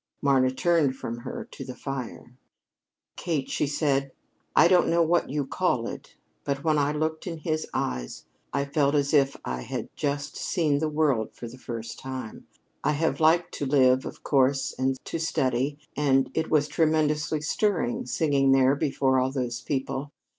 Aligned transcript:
Marna 0.19 0.49
turned 0.49 0.95
from 0.95 1.17
her 1.19 1.47
to 1.51 1.63
the 1.63 1.75
fire. 1.75 2.33
"Kate," 3.17 3.47
she 3.51 3.67
said, 3.67 4.11
"I 4.55 4.67
don't 4.67 4.87
know 4.87 5.03
what 5.03 5.29
you 5.29 5.45
call 5.45 5.85
it, 5.85 6.15
but 6.43 6.63
when 6.63 6.79
I 6.79 6.91
looked 6.91 7.27
in 7.27 7.37
his 7.37 7.67
eyes 7.71 8.25
I 8.51 8.65
felt 8.65 8.95
as 8.95 9.13
if 9.13 9.37
I 9.45 9.61
had 9.61 9.95
just 9.95 10.35
seen 10.37 10.79
the 10.79 10.89
world 10.89 11.35
for 11.35 11.47
the 11.47 11.59
first 11.59 11.99
time. 11.99 12.47
I 12.83 12.93
have 12.93 13.19
liked 13.19 13.53
to 13.59 13.67
live, 13.67 14.03
of 14.07 14.23
course, 14.23 14.73
and 14.73 14.97
to 15.05 15.19
study, 15.19 15.77
and 15.95 16.31
it 16.33 16.49
was 16.49 16.67
tremendously 16.67 17.41
stirring, 17.41 18.07
singing 18.07 18.53
there 18.53 18.75
before 18.75 19.19
all 19.19 19.31
those 19.31 19.61
people. 19.61 20.09